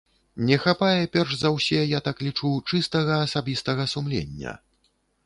Не 0.45 0.55
хапае, 0.61 1.03
перш 1.15 1.35
за 1.41 1.51
ўсе, 1.57 1.81
я 1.91 1.99
так 2.07 2.23
лічу, 2.29 2.51
чыстага 2.71 3.19
асабістага 3.27 3.87
сумлення. 3.93 4.57